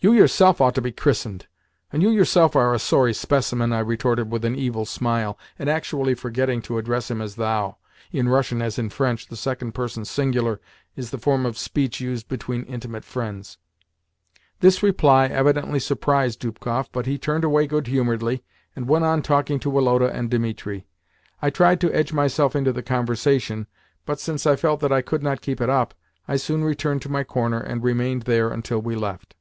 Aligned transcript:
"You 0.00 0.12
yourself 0.12 0.60
ought 0.60 0.74
to 0.74 0.82
be 0.82 0.92
christened, 0.92 1.46
and 1.90 2.02
you 2.02 2.10
yourself 2.10 2.54
are 2.54 2.74
a 2.74 2.78
sorry 2.78 3.14
specimen!" 3.14 3.72
I 3.72 3.78
retorted 3.78 4.30
with 4.30 4.44
an 4.44 4.54
evil 4.54 4.84
smile, 4.84 5.38
and 5.58 5.66
actually 5.70 6.12
forgetting 6.12 6.60
to 6.64 6.76
address 6.76 7.10
him 7.10 7.22
as 7.22 7.36
"thou." 7.36 7.78
[In 8.12 8.28
Russian 8.28 8.60
as 8.60 8.78
in 8.78 8.90
French, 8.90 9.28
the 9.28 9.34
second 9.36 9.72
person 9.72 10.04
singular 10.04 10.60
is 10.94 11.08
the 11.08 11.16
form 11.16 11.46
of 11.46 11.56
speech 11.56 12.02
used 12.02 12.28
between 12.28 12.64
intimate 12.64 13.02
friends.] 13.02 13.56
This 14.60 14.82
reply 14.82 15.24
evidently 15.28 15.80
surprised 15.80 16.40
Dubkoff, 16.42 16.92
but 16.92 17.06
he 17.06 17.16
turned 17.16 17.42
away 17.44 17.66
good 17.66 17.86
humouredly, 17.86 18.44
and 18.76 18.86
went 18.86 19.06
on 19.06 19.22
talking 19.22 19.58
to 19.60 19.70
Woloda 19.70 20.10
and 20.14 20.28
Dimitri. 20.30 20.84
I 21.40 21.48
tried 21.48 21.80
to 21.80 21.92
edge 21.94 22.12
myself 22.12 22.54
into 22.54 22.74
the 22.74 22.82
conversation, 22.82 23.68
but, 24.04 24.20
since 24.20 24.46
I 24.46 24.56
felt 24.56 24.80
that 24.80 24.92
I 24.92 25.00
could 25.00 25.22
not 25.22 25.40
keep 25.40 25.62
it 25.62 25.70
up, 25.70 25.94
I 26.28 26.36
soon 26.36 26.62
returned 26.62 27.00
to 27.02 27.08
my 27.08 27.24
corner, 27.24 27.60
and 27.60 27.82
remained 27.82 28.24
there 28.24 28.50
until 28.50 28.80
we 28.82 28.96
left. 28.96 29.34